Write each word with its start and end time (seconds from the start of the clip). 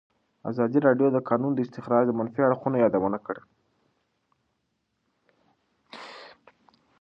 ازادي 0.49 0.79
راډیو 0.87 1.07
د 1.11 1.15
د 1.15 1.19
کانونو 1.29 1.63
استخراج 1.65 2.03
د 2.07 2.11
منفي 2.19 2.41
اړخونو 2.43 2.81
یادونه 2.83 3.17
کړې. 3.25 3.43